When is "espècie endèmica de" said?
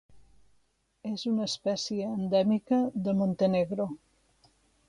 1.51-3.15